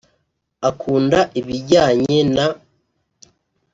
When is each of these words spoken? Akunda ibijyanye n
Akunda 0.69 1.19
ibijyanye 1.39 2.17
n 2.33 2.35